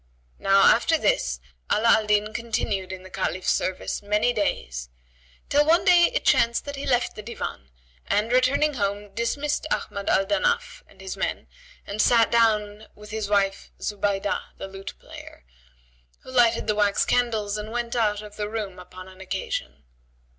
[0.39, 1.39] Now after this
[1.71, 4.89] Ala al Din continued in the Caliph's service many days;
[5.47, 7.69] till one day it chanced that he left the Divan
[8.07, 11.47] and returning home, dismissed Ahmad al Danaf and his men
[11.85, 15.45] and sat down with his wife Zubaydab, the lute player,
[16.21, 19.83] who lighted the wax candles and went out of the room upon an occasion.